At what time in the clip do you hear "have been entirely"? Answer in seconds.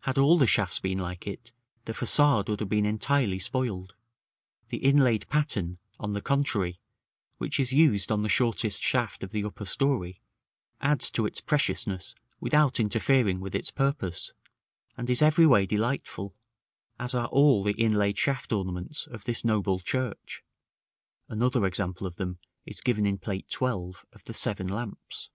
2.60-3.38